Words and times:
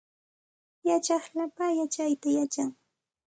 Yachaq 0.87 1.23
lapa 1.35 1.65
yachaytam 1.77 2.31
yachan 2.37 2.69